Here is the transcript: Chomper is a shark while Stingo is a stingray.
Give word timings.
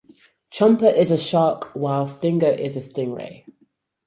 Chomper 0.49 0.91
is 0.91 1.11
a 1.11 1.15
shark 1.19 1.65
while 1.75 2.07
Stingo 2.07 2.47
is 2.51 2.75
a 2.75 2.79
stingray. 2.79 3.45